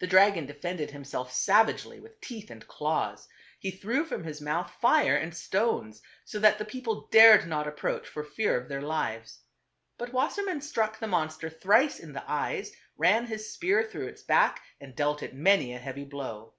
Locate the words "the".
0.00-0.06, 6.58-6.64, 10.98-11.06, 12.12-12.30